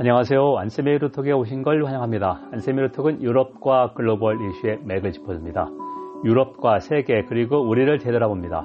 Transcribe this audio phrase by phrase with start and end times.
[0.00, 0.58] 안녕하세요.
[0.58, 2.50] 안세미루톡에 오신 걸 환영합니다.
[2.52, 5.68] 안세미루톡은 유럽과 글로벌 이슈의 맥을 짚어줍니다.
[6.24, 8.64] 유럽과 세계 그리고 우리를 되돌아봅니다.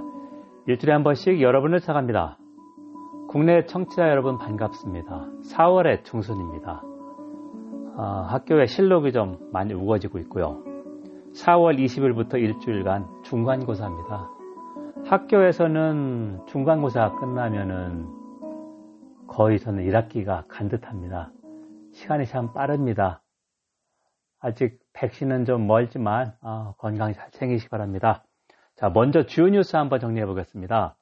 [0.67, 2.37] 일주일에 한 번씩 여러분을 찾아갑니다.
[3.29, 5.25] 국내 청취자 여러분 반갑습니다.
[5.55, 6.83] 4월의 중순입니다.
[7.97, 10.61] 아, 학교의 실록이 좀 많이 우거지고 있고요.
[11.33, 14.29] 4월 20일부터 일주일간 중간고사입니다.
[15.07, 18.22] 학교에서는 중간고사 끝나면은
[19.33, 21.31] 거의 저는 1학기가 간 듯합니다.
[21.91, 23.23] 시간이 참 빠릅니다.
[24.39, 28.23] 아직 백신은 좀 멀지만 어, 건강 잘 챙기시기 바랍니다.
[28.75, 30.95] 자, 먼저 주요 뉴스 한번 정리해 보겠습니다.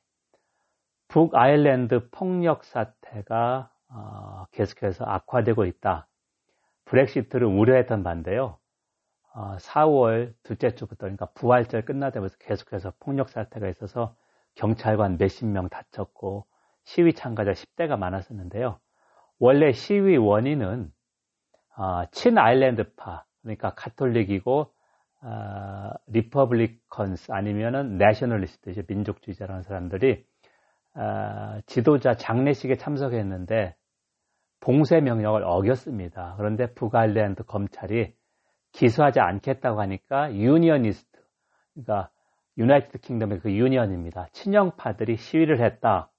[1.10, 6.08] 북아일랜드 폭력 사태가 어, 계속해서 악화되고 있다.
[6.86, 8.58] 브렉시트를 우려했던 반대요.
[9.34, 14.16] 어, 4월 둘째 주부터 그러니까 부활절 끝나자마자 계속해서 폭력 사태가 있어서
[14.56, 16.46] 경찰관 몇십 명 다쳤고
[16.84, 18.80] 시위 참가자 10대가 많았었는데요.
[19.40, 20.92] 원래 시위 원인은
[21.78, 24.72] 어, 친아일랜드파 그러니까 카톨릭이고
[25.24, 30.26] 어, Republicans 아니면은 nationalist 민족주의자라는 사람들이
[30.96, 33.76] 어, 지도자 장례식에 참석했는데
[34.60, 36.36] 봉쇄 명령을 어겼습니다.
[36.38, 38.14] 그런데 북아일랜드 검찰이
[38.74, 41.20] 기소하지 않겠다고 하니까 unionist,
[41.74, 42.10] 그러니까
[42.58, 44.28] United Kingdom의 그 union입니다.
[44.34, 46.11] 친영파들이 시위를 했다.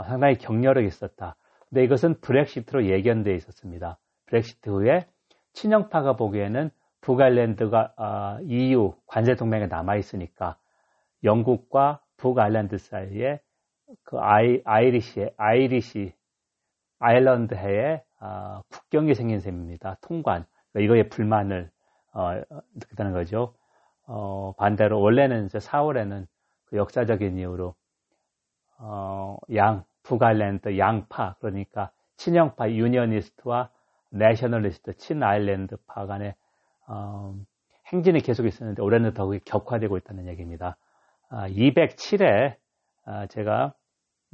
[0.00, 1.36] 어, 상당히 격렬하게 있었다.
[1.68, 3.98] 근데 이것은 브렉시트로 예견되어 있었습니다.
[4.26, 5.06] 브렉시트 후에
[5.52, 6.70] 친영파가 보기에는
[7.02, 10.56] 북아일랜드가 어, EU 관세 동맹에 남아 있으니까
[11.22, 13.40] 영국과 북아일랜드 사이에
[14.04, 16.14] 그 아이, Irish Irish
[16.98, 19.98] 아일랜드 해에 어, 국경이 생긴 셈입니다.
[20.00, 20.46] 통관.
[20.72, 21.70] 그러니까 이거에 불만을
[22.14, 22.40] 어,
[22.74, 23.54] 느꼈다는 거죠.
[24.06, 26.26] 어, 반대로 원래는 이제 4월에는
[26.64, 27.74] 그 역사적인 이유로
[28.78, 33.70] 어, 양 북아일랜드 양파 그러니까 친영파 유니언니스트와
[34.10, 36.34] 내셔널리스트 친아일랜드파 간의
[36.88, 37.36] 어,
[37.86, 40.76] 행진이 계속 있었는데 올해는 더욱 격화되고 있다는 얘기입니다.
[41.28, 42.56] 아, 207회
[43.04, 43.74] 아, 제가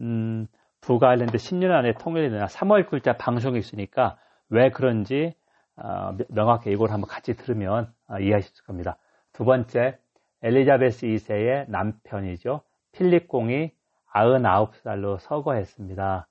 [0.01, 0.47] 음,
[0.81, 4.17] 북아일랜드 10년 안에 통일이 되나 3월 글자 방송이 있으니까
[4.49, 5.34] 왜 그런지
[5.77, 8.97] 어, 명확히 이걸 한번 같이 들으면 어, 이해하실 겁니다.
[9.34, 9.99] 두 번째,
[10.43, 12.62] 엘리자베스 2세의 남편이죠.
[12.93, 13.72] 필립 공이
[14.16, 16.27] 99살로 서거했습니다.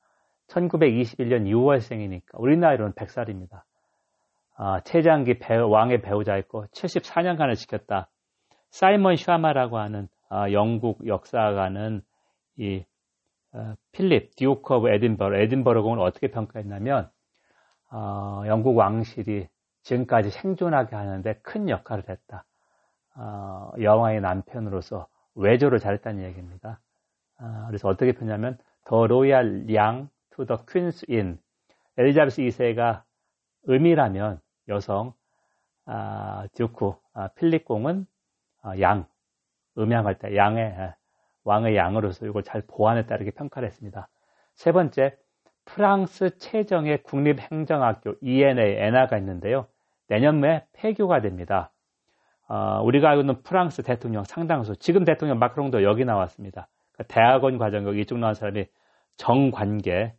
[0.48, 3.64] 1921년 6월생이니까 우리 나이로는 100살입니다.
[4.58, 8.10] 어, 최장기 배우, 왕의 배우자였고 74년간을 지켰다.
[8.70, 12.02] 사이먼 샤마라고 하는 어, 영국 역사가는
[12.58, 12.84] 이
[13.54, 17.10] 어, 필립 Duke of Edinburgh 에딘버러 공을 어떻게 평가했냐면
[17.92, 19.48] 어, 영국 왕실이
[19.84, 22.46] 지금까지 생존하게 하는데 큰 역할을 했다.
[23.16, 26.80] 어, 여왕의 남편으로서 외조를 잘했다는 얘기입니다.
[27.40, 31.40] 어, 그래서 어떻게 표현했냐면 the royal yang to the Queen's yin
[31.98, 33.04] 엘리자베스 2세가
[33.70, 35.14] 음이라면 여성
[35.86, 38.06] 아, Duke 아, 필립 공은
[38.62, 39.06] 아, 양
[39.78, 40.96] 음양할 때 양의 아,
[41.44, 44.10] 왕의 양으로서 이걸 잘 보완했다 이렇게 평가를 했습니다.
[44.56, 45.18] 세 번째
[45.66, 49.68] 프랑스 최정의 국립행정학교 ENA, 에나가 있는데요.
[50.08, 51.72] 내년에 폐교가 됩니다.
[52.48, 56.68] 어, 우리가 알고 있는 프랑스 대통령 상당수, 지금 대통령 마크롱도 여기 나왔습니다.
[56.96, 58.66] 그러니까 대학원 과정 여기 이쪽 나온 사람이
[59.18, 60.14] 정관계,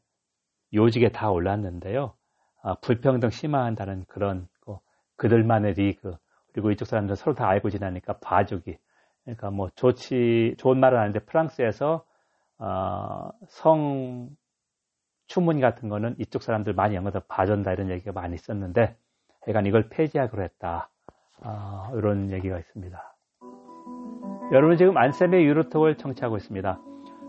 [0.74, 2.14] 요직에 다 올랐는데요.
[2.62, 4.80] 어, 불평등 심화한다는 그런 거,
[5.16, 6.16] 그들만의 리그,
[6.52, 8.78] 그리고 이쪽 사람들 서로 다 알고 지나니까 봐주기.
[9.24, 12.04] 그러니까 뭐 좋지, 좋은 말은 아닌데 프랑스에서
[12.58, 14.30] 어, 성
[15.26, 18.96] 추문 같은 거는 이쪽 사람들 많이 영어도 봐준다 이런 얘기가 많이 있었는데
[19.42, 20.90] 하여간 이걸 폐지하기로 했다.
[21.44, 23.15] 어, 이런 얘기가 있습니다.
[24.52, 26.78] 여러분 지금 안쌤의 유로톡을 청취하고 있습니다.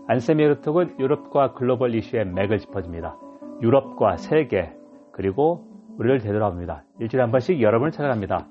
[0.06, 3.16] 안쌤의 유로톡은 유럽과 글로벌 이슈의 맥을 짚어줍니다.
[3.60, 4.72] 유럽과 세계
[5.10, 5.66] 그리고
[5.98, 6.84] 우리를 되돌아봅니다.
[7.00, 8.46] 일주일에 한 번씩 여러분을 찾아갑니다.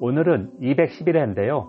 [0.00, 1.68] 오늘은 211회인데요.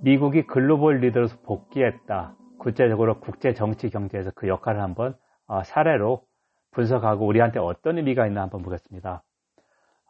[0.00, 2.36] 미국이 글로벌 리더로서 복귀했다.
[2.60, 5.16] 구체적으로 국제 정치 경제에서 그 역할을 한번
[5.48, 6.22] 어, 사례로
[6.70, 9.24] 분석하고 우리한테 어떤 의미가 있나 한번 보겠습니다.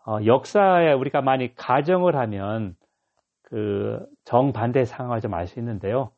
[0.07, 2.77] 어, 역사에 우리가 많이 가정을 하면
[3.47, 6.11] 그 정반대 상황을 좀 알 수 있는데요.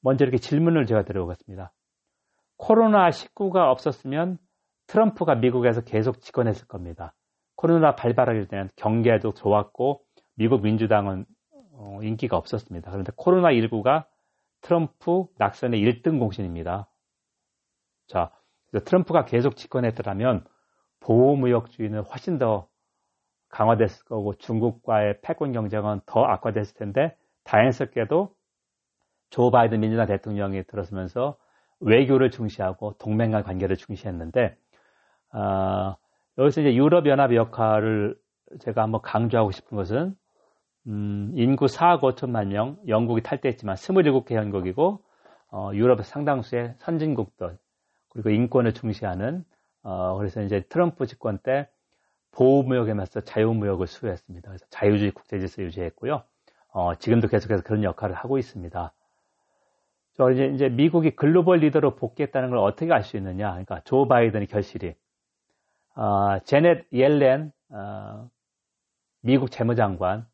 [0.00, 1.72] 먼저 이렇게 질문을 제가 드려보겠습니다.
[2.58, 4.38] 코로나19가 없었으면
[4.86, 7.14] 트럼프가 미국에서 계속 집권했을 겁니다.
[7.56, 10.02] 코로나 발발하기 때는 경계도 좋았고
[10.36, 11.26] 미국 민주당은
[11.72, 12.90] 어, 인기가 없었습니다.
[12.90, 14.06] 그런데 코로나19가
[14.60, 16.88] 트럼프 낙선의 1등 공신입니다.
[18.06, 18.32] 자,
[18.84, 20.44] 트럼프가 계속 집권했더라면
[21.00, 22.68] 보호무역주의는 훨씬 더
[23.48, 28.34] 강화됐을 거고 중국과의 패권 경쟁은 더 악화됐을 텐데 다행스럽게도
[29.30, 31.36] 조 바이든 민주당 대통령이 들어서면서
[31.80, 34.56] 외교를 중시하고 동맹 간 관계를 중시했는데
[35.32, 35.96] 어,
[36.38, 38.16] 여기서 이제 유럽연합 역할을
[38.60, 40.16] 제가 한번 강조하고 싶은 것은
[40.86, 45.02] 음, 인구 4억 5천만 명, 영국이 탈퇴했지만 27개 현국이고
[45.50, 47.58] 어, 유럽의 상당수의 선진국들
[48.10, 49.44] 그리고 인권을 중시하는
[49.82, 51.68] 어, 그래서 이제 트럼프 집권 때
[52.32, 54.48] 보호무역에 맞서 자유무역을 수호했습니다.
[54.48, 56.22] 그래서 자유주의 국제질서 유지했고요.
[56.70, 58.92] 어, 지금도 계속해서 그런 역할을 하고 있습니다.
[60.14, 63.50] 저 이제, 이제 미국이 글로벌 리더로 복귀했다는 걸 어떻게 알 수 있느냐?
[63.50, 64.94] 그러니까 조 바이든의 결실이
[65.94, 68.28] 어, 제넷 옐렌 어,
[69.20, 70.26] 미국 재무장관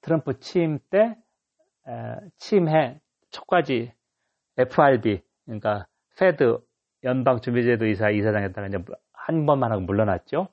[0.00, 1.16] 트럼프 취임 때
[1.88, 3.00] 에, 취임해
[3.30, 3.92] 초까지
[4.58, 5.86] FRB 그러니까
[6.18, 6.58] Fed
[7.04, 8.78] 연방준비제도 이사 이사장에다가 이제
[9.12, 10.48] 한 번만 하고 물러났죠.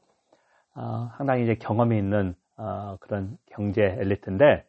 [0.80, 4.66] 어, 상당히 이제 경험이 있는 어, 그런 경제 엘리트인데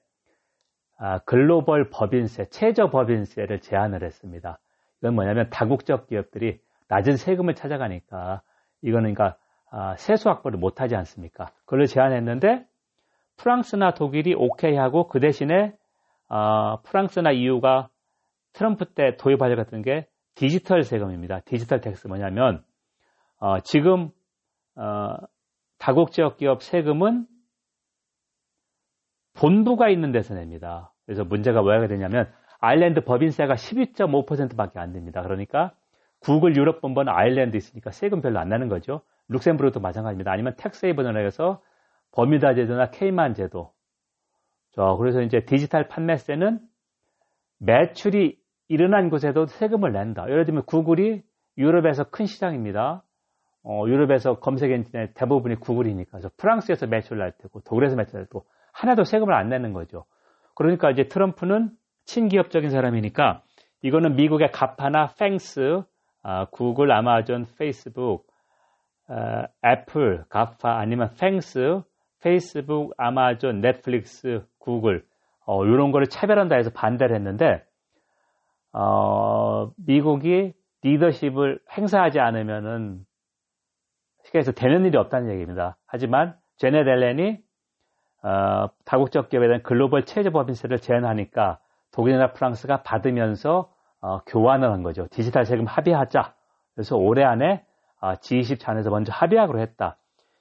[0.98, 4.58] 아, 글로벌 법인세, 최저 법인세를 제안을 했습니다.
[4.98, 8.42] 이건 뭐냐면 다국적 기업들이 낮은 세금을 찾아가니까
[8.82, 9.38] 이거는 그러니까
[9.70, 11.46] 아, 세수 확보를 못하지 않습니까?
[11.64, 12.66] 그걸 제안했는데
[13.36, 15.72] 프랑스나 독일이 오케이 하고 그 대신에
[16.28, 17.88] 어, 프랑스나 EU가
[18.52, 21.40] 트럼프 때 도입하려고 했던 게 디지털 세금입니다.
[21.44, 22.64] digital tax 뭐냐면
[23.38, 24.10] 어, 지금
[24.74, 25.14] 어,
[25.80, 27.26] 다국적 기업 세금은
[29.34, 30.92] 본부가 있는 데서 냅니다.
[31.06, 32.30] 그래서 문제가 뭐가 되냐면
[32.60, 35.22] 아일랜드 법인세가 12.5%밖에 안 됩니다.
[35.22, 35.72] 그러니까
[36.20, 39.00] 구글 유럽 본부는 아일랜드 있으니까 세금 별로 안 나는 거죠.
[39.28, 40.30] 룩셈부르도 마찬가지입니다.
[40.30, 41.62] 아니면 텍스헤이븐을 해서
[42.12, 43.72] 버뮤다 제도나 케이만 제도.
[44.72, 46.60] 저 그래서 이제 디지털 판매세는
[47.58, 48.38] 매출이
[48.68, 50.28] 일어난 곳에도 세금을 낸다.
[50.28, 51.22] 예를 들면 구글이
[51.56, 53.02] 유럽에서 큰 시장입니다.
[53.62, 56.10] 어, 유럽에서 검색 엔진의 대부분이 구글이니까.
[56.12, 60.04] 그래서 프랑스에서 매출 날 테고 독일에서 매출 날 테고 하나도 세금을 안 내는 거죠.
[60.54, 61.70] 그러니까 이제 트럼프는
[62.04, 63.42] 친기업적인 사람이니까
[63.82, 65.82] 이거는 미국의 GAFA나 FANGs,
[66.22, 68.26] 아, 구글, 아마존, 페이스북,
[69.08, 71.82] 아, 애플, GAFA 아니면 FANGs,
[72.20, 75.04] 페이스북, 아마존, 넷플릭스, 구글
[75.46, 77.64] 어, 이런 거를 차별한다 해서 반대를 했는데
[78.72, 80.52] 어, 미국이
[80.82, 83.04] 리더십을 행사하지 않으면은
[84.34, 85.76] 해서 되는 일이 없다는 얘기입니다.
[85.86, 87.38] 하지만 제네 델렌이
[88.22, 91.58] 어, 다국적 기업에 대한 글로벌 체제 법인세를 제한하니까
[91.92, 95.06] 독일이나 프랑스가 받으면서 어, 교환을 한 거죠.
[95.10, 96.34] 디지털 세금 합의하자.
[96.74, 97.64] 그래서 올해 안에
[98.00, 99.96] 어, G20 잔에서 먼저 합의하기로 했다.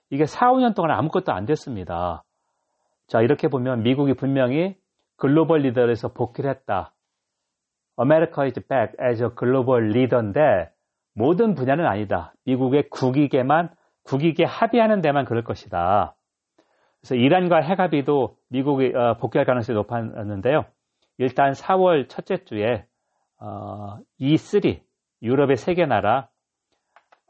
[0.10, 2.24] 이게 4, 5년 동안 아무것도 안 됐습니다.
[3.08, 4.76] 자, 이렇게 보면 미국이 분명히
[5.18, 6.94] 글로벌 리더에서 복귀를 했다.
[8.00, 10.72] America is back as a global leader인데
[11.20, 12.34] 모든 분야는 아니다.
[12.46, 13.70] 미국의 국익에만
[14.06, 16.16] 국익에 합의하는 데만 그럴 것이다.
[17.02, 20.64] 그래서 이란과 핵합의도 미국이 어, 복귀할 가능성이 높았는데요.
[21.18, 22.86] 일단 4월 첫째 주에
[23.38, 24.80] 어, E3
[25.22, 26.30] 유럽의 세 개 나라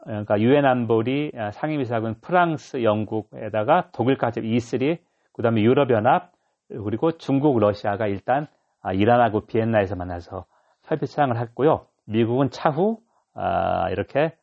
[0.04, 5.00] 그러니까 유엔 안보리 아, 상임이사군 프랑스, 영국에다가 독일까지 E3
[5.34, 6.32] 그다음에 유럽연합
[6.68, 8.46] 그리고 중국, 러시아가 일단
[8.84, 10.46] 아, 이란하고 비엔나에서 만나서
[10.84, 11.88] 협의 차양을 했고요.
[12.06, 13.00] 미국은 차후
[13.42, 14.36] 아, 이렇게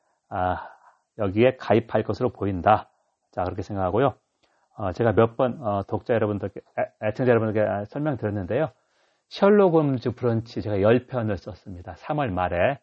[1.19, 2.91] 여기에 가입할 것으로 보인다.
[3.31, 4.15] 자 그렇게 생각하고요.
[4.79, 6.61] 어, 제가 몇번 어, 독자 여러분들께
[7.03, 8.71] 애 청자 여러분들께 설명드렸는데요.
[9.29, 11.95] 셜록 홈즈 브런치 제가 10편을 썼습니다.
[11.95, 12.79] 3월 말에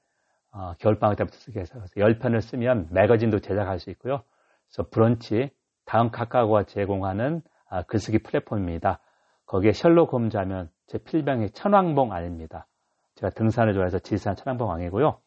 [0.51, 4.21] 어, 겨울방학 때부터 쓰게 해서 10편을 쓰면 매거진도 제작할 수 있고요.
[4.68, 5.50] 그래서 브런치
[5.85, 8.99] 다음 카카오가 제공하는 아, 글쓰기 플랫폼입니다.
[9.45, 12.68] 거기에 셜록 홈즈 하면 제 필명이 천왕봉 아닙니다.
[13.16, 15.18] 제가 등산을 좋아해서 지산 천왕봉 왕이고요.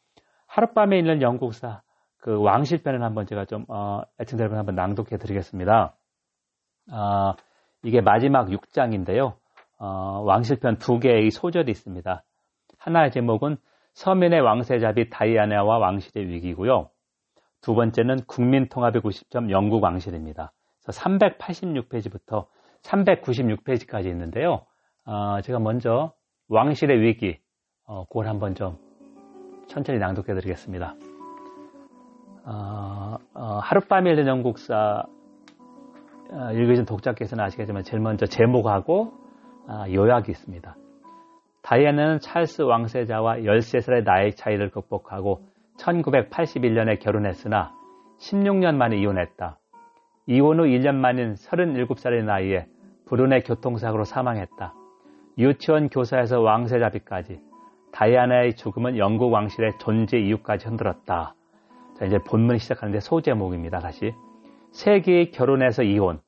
[0.57, 1.83] 하룻밤에 있는 영국사
[2.17, 5.95] 그 왕실편을 한번 제가 좀 어, 애청자 여러분 한번 낭독해 드리겠습니다.
[6.93, 7.35] 어,
[7.83, 9.35] 이게 마지막 6장인데요.
[9.79, 12.25] 어, 왕실편 두 개의 소절이 있습니다.
[12.79, 13.59] 하나의 제목은
[13.93, 16.89] 서민의 왕세자비 다이아나와 왕실의 위기고요.
[17.61, 20.53] 두 번째는 국민통합의 90점 영국 왕실입니다.
[20.83, 22.47] 그래서 386페이지부터
[22.83, 24.65] 396페이지까지 있는데요.
[25.05, 26.15] 어, 제가 먼저
[26.49, 27.39] 왕실의 위기,
[27.85, 28.86] 어, 그걸 한번 좀
[29.69, 30.95] 천천히 낭독해 드리겠습니다.
[32.45, 35.05] 어, 어, 하룻밤에 읽는 영국사
[36.31, 39.13] 어, 읽으신 독자께서는 아시겠지만 제일 먼저 제목하고
[39.69, 40.77] 아, 요약이 있습니다.
[41.63, 45.43] 다이애나는 찰스 왕세자와 13살의 나이 차이를 극복하고
[45.79, 47.73] 1981년에 결혼했으나
[48.21, 49.59] 16년 만에 이혼했다.
[50.29, 52.67] 이혼 후 1년 만인 37살의 나이에
[53.07, 54.75] 불운의 교통사고로 사망했다.
[55.39, 57.41] 유치원 교사에서 왕세자비까지
[57.97, 61.35] 다이아나의 죽음은 영국 왕실의 존재 이유까지 흔들었다.
[61.99, 63.79] 자, 이제 본문이 시작하는데 소제목입니다.
[63.79, 64.13] 다시.
[64.73, 66.21] 세계의 결혼에서 이혼.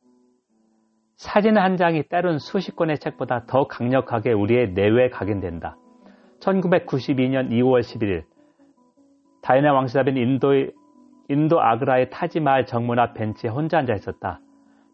[1.16, 5.76] 사진 한 장이 때론 수십 권의 책보다 더 강력하게 우리의 내외에 각인된다.
[6.40, 8.24] 1992년 2월 11일
[9.42, 10.72] 다이나 왕시자비는 인도의
[11.28, 14.40] 인도 아그라의 타지마을 정문 앞 벤치에 혼자 앉아 있었다.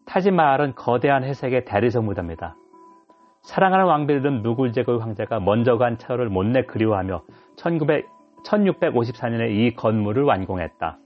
[0.07, 2.57] 타지마을은 거대한 회색의 대리석 무덤이다.
[3.45, 7.21] 사랑하는 왕비들은 누굴 제국 황제가 먼저 간 차를 못내 그리워하며
[7.57, 8.05] 1900,
[8.43, 10.97] 1654년에 이 건물을 완공했다.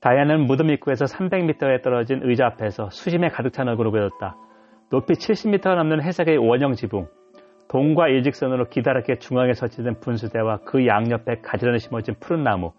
[0.00, 4.36] 다이아는 무덤 입구에서 300m에 떨어진 의자 앞에서 수심에 가득 찬 얼굴을 보였다.
[4.90, 7.08] 높이 70m가 넘는 회색의 원형 지붕,
[7.68, 12.72] 동과 일직선으로 기다랗게 중앙에 설치된 분수대와 그 양옆에 가지런히 심어진 푸른 나무,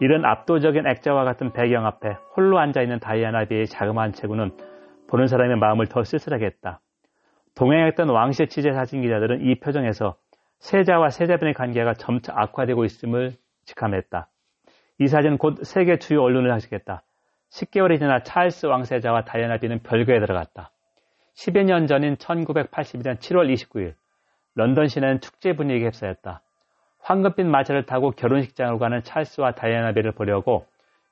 [0.00, 4.52] 이런 압도적인 액자와 같은 배경 앞에 홀로 앉아있는 다이아나 비의 자그마한 체구는
[5.08, 6.80] 보는 사람의 마음을 더 쓸쓸하게 했다.
[7.54, 10.16] 동행했던 왕실 취재 사진 기자들은 이 표정에서
[10.58, 13.32] 세자와 세자분의 관계가 점차 악화되고 있음을
[13.64, 14.28] 직감했다.
[15.00, 17.02] 이 사진은 곧 세계 주요 언론을 하시겠다.
[17.50, 20.70] 10개월이 지나 찰스 왕세자와 다이아나 비는 별거에 들어갔다.
[21.36, 23.94] 10여 년 전인 1981년 7월 29일
[24.54, 26.42] 런던 시내는 축제 분위기에 휩싸였다.
[27.00, 30.66] 황금빛 마차를 타고 결혼식장으로 가는 찰스와 다이아나 비를 보려고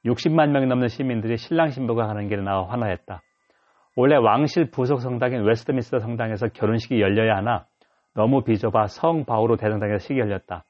[0.05, 3.23] 60만 명이 넘는 시민들이 신랑 신부가 가는 길에 나와 환호했다.
[3.95, 7.67] 원래 왕실 부속 성당인 웨스트민스터 성당에서 결혼식이 열려야 하나
[8.15, 10.65] 너무 비좁아 성 바오로 대성당에서 식이 열렸다.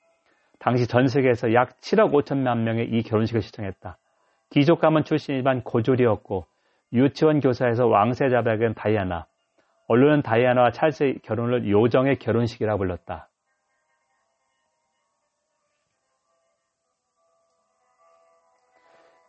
[0.59, 3.99] 당시 전 세계에서 약 7억 5천만 명이 이 결혼식을 시청했다.
[4.50, 6.47] 귀족 가문 출신이지만 고졸이었고
[6.93, 9.26] 유치원 교사에서 왕세자빈 된 다이아나,
[9.88, 13.29] 언론은 다이아나와 찰스의 결혼을 요정의 결혼식이라 불렀다.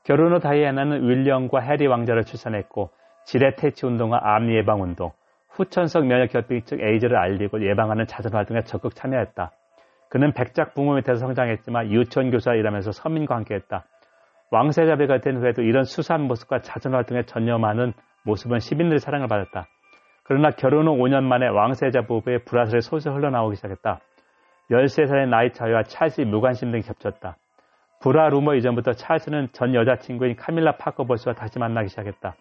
[0.04, 2.92] 결혼 후 다이아나는 윌리엄과 해리 왕자를 출산했고
[3.26, 5.12] 지뢰 퇴치 운동과 암 예방 운동,
[5.50, 9.52] 후천성 면역 결핍증 에이즈를 알리고 예방하는 자선 활동에 적극 참여했다.
[10.10, 13.86] 그는 백작 부모 밑에서 성장했지만 유치원 교사 일하면서 서민과 함께했다.
[14.52, 19.68] 왕세자비가 된 후에도 이런 수사한 모습과 자선 활동에 전념하는 모습은 시민들의 사랑을 받았다.
[20.24, 24.00] 그러나 결혼 후 5년 만에 왕세자 부부의 불화설이 소설 흘러나오기 시작했다.
[24.72, 27.38] 13살의 나이 차이와 찰스의 무관심 등이 겹쳤다.
[28.02, 32.36] 불화 루머 이전부터 찰스는 전 여자친구인 카밀라 파커 볼스와 다시 만나기 시작했다.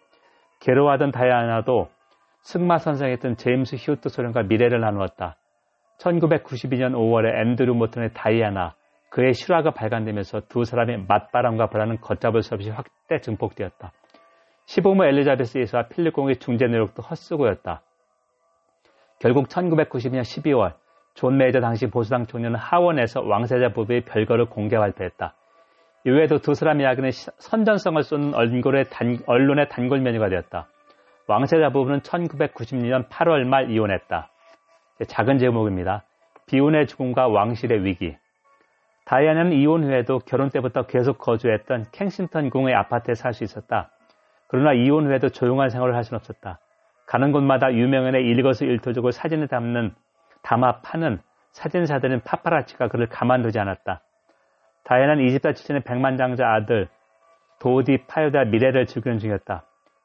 [0.62, 1.88] 괴로워하던 다이아나도
[2.42, 5.36] 승마 선생했던 제임스 휴이트 소령과 밀애를 나누었다.
[5.98, 8.74] 1992년 5월에 앤드루 모튼의 다이아나,
[9.10, 13.92] 그의 실화가 발간되면서 두 사람의 맞바람과 불화는 걷잡을 수 없이 확대 증폭되었다.
[14.66, 17.82] 시부모 엘리자베스 2세와 필립 공의 중재 노력도 헛수고였다.
[19.20, 20.74] 결국 1990년 12월
[21.14, 25.34] 존 메이저 당시 보수당 총리는 하원에서 왕세자 부부의 별거를 공개 발표했다.
[26.04, 30.66] 이외에도 두 사람 이야기는 선정성을 쫓는 언론의 단, 언론의 단골 메뉴가 되었다.
[31.28, 34.28] 왕세자 부부는 1990년 8월 말 이혼했다.
[35.06, 36.04] 작은 제목입니다.
[36.46, 38.16] 비운의 죽음과 왕실의 위기.
[39.04, 43.90] 다이아나는 이혼 후에도 결혼 때부터 계속 거주했던 켄싱턴 궁의 아파트에 살 수 있었다.
[44.48, 46.58] 그러나 이혼 후에도 조용한 생활을 할 수는 없었다.
[47.06, 49.94] 가는 곳마다 유명인의 일거수일투족을 사진에 담는
[50.42, 51.20] 담아 파는
[51.52, 54.02] 사진사들인 파파라치가 그를 가만두지 않았다.
[54.84, 56.88] 다이아나는 이집트 출신의 백만장자 아들
[57.60, 59.64] 도디 파요다 미래를 즐기는 중이었다.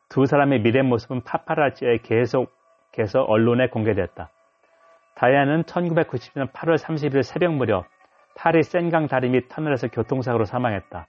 [0.09, 4.29] 두 사람의 미래 모습은 파파라치에 계속해서 언론에 공개되었다.
[5.15, 7.85] 다이아는 1990년 8월 30일 새벽 무렵
[8.35, 11.07] 파리 센강 다리 및 터널에서 교통사고로 사망했다.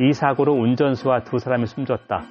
[0.00, 2.22] 이 사고로 운전수와 두 사람이 숨졌다.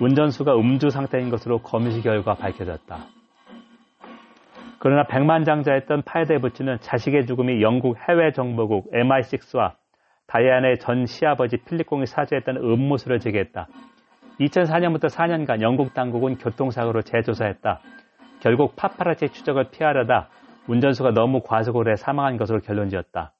[0.00, 2.98] 운전수가 음주 상태인 것으로 검시 결과 밝혀졌다.
[4.80, 9.74] 그러나 백만장자였던 파이드의 부친은 자식의 죽음이 영국 해외 정보국 MI6와
[10.30, 13.66] 다이아나의 전 시아버지 필립공이 사주했던 음모설을 제기했다.
[14.38, 17.80] 2004년부터 4년간 영국 당국은 교통사고로 재조사했다.
[18.40, 20.28] 결국 파파라치 추적을 피하려다
[20.68, 23.34] 운전수가 너무 과속을 해 사망한 것으로 결론지었다.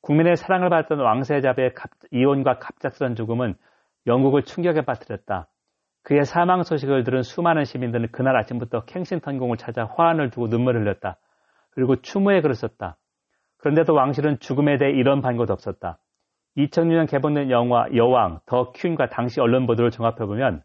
[0.00, 1.74] 국민의 사랑을 받았던 왕세자의
[2.10, 3.54] 이혼과 갑작스런 죽음은
[4.06, 5.48] 영국을 충격에 빠뜨렸다.
[6.04, 11.18] 그의 사망 소식을 들은 수많은 시민들은 그날 아침부터 캥싱턴궁을 찾아 화환을 두고 눈물을 흘렸다.
[11.70, 12.96] 그리고 추모에 글을 썼다.
[13.62, 15.98] 그런데도 왕실은 죽음에 대해 이런 반고도 없었다.
[16.56, 20.62] 2006년 개봉된 영화 여왕 더 퀸과 당시 언론 보도를 종합해보면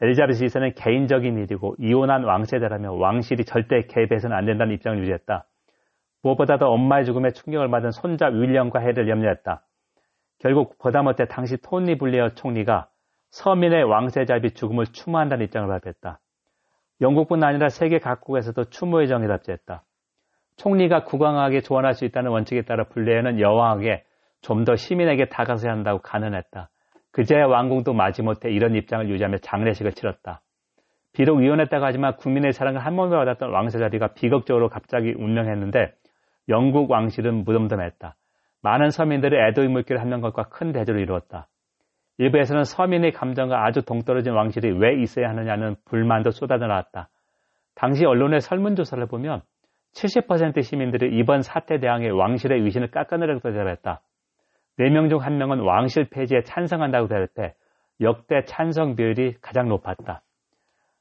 [0.00, 5.44] 엘리자베스 2세는 개인적인 일이고 이혼한 왕세자라며 왕실이 절대 개입해서는 안 된다는 입장을 유지했다.
[6.22, 9.64] 무엇보다도 엄마의 죽음에 충격을 받은 손자 윌리엄과 해를 염려했다.
[10.38, 12.88] 결국 보다 못해 당시 토니 블리어 총리가
[13.30, 16.20] 서민의 왕세자비 죽음을 추모한다는 입장을 발표했다.
[17.00, 19.82] 영국뿐 아니라 세계 각국에서도 추모의 정에 답지했다.
[20.58, 24.04] 총리가 국왕에게 조언할 수 있다는 원칙에 따라 블레어는 여왕에게
[24.40, 26.70] 좀 더 시민에게 다가서야 한다고 간언했다.
[27.10, 30.42] 그제야 왕궁도 마지못해 이런 입장을 유지하며 장례식을 치렀다.
[31.12, 35.92] 비록 이혼했다고 하지만 국민의 사랑을 한 번도 받았던 왕세자비가 비극적으로 갑자기 운명했는데
[36.48, 38.14] 영국 왕실은 무덤덤했다.
[38.62, 41.48] 많은 서민들이 애도의 물길을 하는 것과 큰 대조를 이루었다.
[42.18, 47.08] 일부에서는 서민의 감정과 아주 동떨어진 왕실이 왜 있어야 하느냐는 불만도 쏟아져 나왔다.
[47.74, 49.42] 당시 언론의 설문조사를 보면
[49.94, 54.00] 70% 시민들이 이번 사태 대항해 왕실의 위신을 깎아내리고 대답했다.
[54.78, 57.54] 4명 중 1명은 왕실 폐지에 찬성한다고 대답해
[58.00, 60.22] 역대 찬성 비율이 가장 높았다.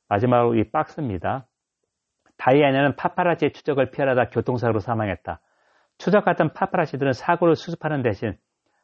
[0.09, 1.45] 마지막으로 이 박스입니다.
[2.37, 5.39] 다이애나는 파파라치의 추적을 피하려다 교통사고로 사망했다.
[5.97, 8.35] 추적 같은 파파라치들은 사고를 수습하는 대신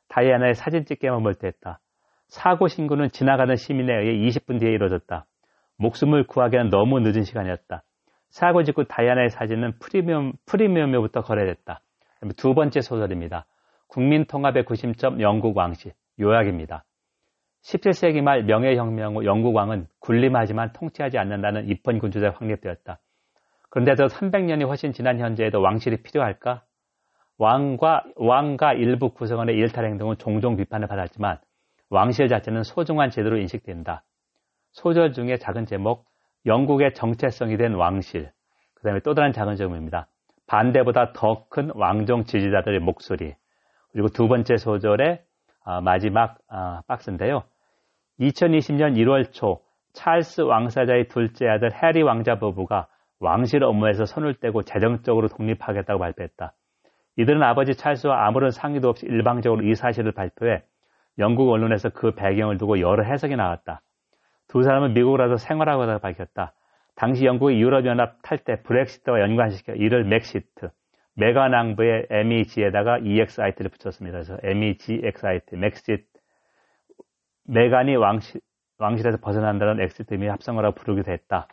[0.10, 1.80] 다이애나의 사진 찍기에만 몰두했다.
[2.28, 5.26] 사고 신고는 지나가는 시민에 의해 20분 뒤에 이루어졌다.
[5.78, 7.84] 목숨을 구하기에는 너무 늦은 시간이었다.
[8.34, 11.82] 사고 직후 다이아나의 사진은 프리미엄, 프리미엄으로부터 거래됐다.
[12.36, 13.46] 두 번째 소설입니다.
[13.90, 16.84] 국민통합의 구심점 영국 왕실, 요약입니다.
[17.62, 23.00] 17세기 말 명예혁명 후 영국 왕은 군림하지만 통치하지 않는다는 입헌 군주제가 확립되었다.
[23.70, 26.64] 그런데 도 300년이 훨씬 지난 현재에도 왕실이 필요할까?
[27.38, 31.38] 왕과, 왕과 일부 구성원의 일탈 행동은 종종 비판을 받았지만
[31.92, 34.04] 왕실 자체는 소중한 제도로 인식된다.
[34.72, 36.06] 소절 중에 작은 제목,
[36.46, 38.32] 영국의 정체성이 된 왕실.
[38.76, 40.08] 그 다음에 또 다른 작은 제목입니다.
[40.48, 43.36] 반대보다 더 큰 왕정 지지자들의 목소리.
[43.92, 45.22] 그리고 두 번째 소절의
[45.66, 47.44] 아, 마지막 아, 박스인데요.
[48.20, 49.62] 2020년 1월 초
[49.94, 52.88] 찰스 왕세자의 둘째 아들 해리 왕자 부부가
[53.20, 56.54] 왕실 업무에서 손을 떼고 재정적으로 독립하겠다고 발표했다.
[57.18, 60.64] 이들은 아버지 찰스와 아무런 상의도 없이 일방적으로 이 사실을 발표해
[61.20, 63.82] 영국 언론에서 그 배경을 두고 여러 해석이 나왔다.
[64.54, 66.54] 두 사람은 미국으로 와서 생활하겠다 밝혔다.
[66.94, 70.70] 당시 영국의 유럽연합 탈퇴 브렉시트와 연관시켜 이를 Megxit,
[71.16, 74.20] 메가낭부의 MEG에다가 EXIT를 붙였습니다.
[74.20, 76.06] 그래서 MEGXIT, Megxit,
[77.46, 78.42] 메간이 왕실,
[78.78, 81.48] 왕실에서 벗어난다는 exit 의미 합성어라고 부르기도 했다.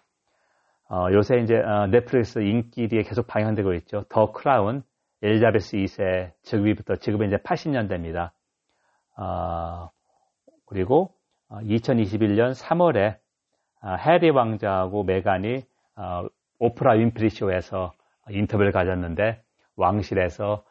[0.91, 4.05] 어, 요새 이제 어, 넷플릭스 인기리에 계속 방영되고 있죠.
[4.11, 4.83] The Crown,
[5.23, 8.33] 엘리자베스 2세 즉위부터 지금은 이제 80년대입니다.
[9.17, 9.89] 어,
[10.67, 11.15] 그리고
[11.51, 13.19] 2021년 어, 3월에
[13.83, 15.63] 어, 해리 왕자하고 메간이
[15.97, 16.27] 어,
[16.59, 17.93] 오프라 윈프리 쇼에서
[18.29, 19.43] 인터뷰를 가졌는데
[19.77, 20.65] 왕실에서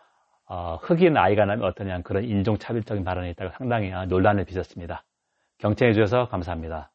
[0.82, 5.04] 흑인 아이가 나면 어떠냐 그런 인종차별적인 발언이 있다고 상당히 논란을 빚었습니다.
[5.58, 6.92] 경청해 주셔서 감사합니다.